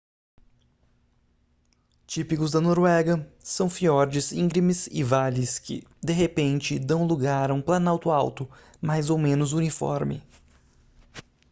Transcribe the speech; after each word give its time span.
típicos 2.07 2.49
da 2.49 2.59
noruega 2.59 3.31
são 3.37 3.69
fiordes 3.69 4.31
íngremes 4.31 4.87
e 4.91 5.03
vales 5.03 5.59
que 5.59 5.83
de 6.03 6.11
repente 6.11 6.79
dão 6.79 7.05
lugar 7.05 7.51
a 7.51 7.53
um 7.53 7.61
planalto 7.61 8.09
alto 8.09 8.49
mais 8.81 9.11
ou 9.11 9.19
menos 9.19 9.53
uniforme 9.53 10.23